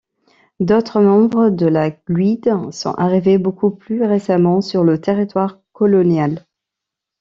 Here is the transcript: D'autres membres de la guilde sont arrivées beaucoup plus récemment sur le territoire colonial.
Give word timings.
D'autres 0.59 0.99
membres 0.99 1.51
de 1.51 1.67
la 1.67 1.91
guilde 1.91 2.71
sont 2.71 2.93
arrivées 2.95 3.37
beaucoup 3.37 3.69
plus 3.69 4.03
récemment 4.03 4.59
sur 4.59 4.83
le 4.83 4.99
territoire 4.99 5.59
colonial. 5.73 6.47